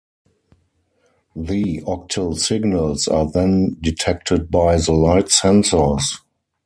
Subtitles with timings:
[1.35, 6.15] The octal signals are then detected by the light sensors.